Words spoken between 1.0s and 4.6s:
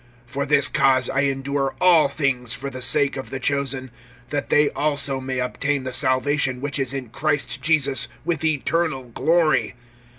I endure all things for the sake of the chosen, that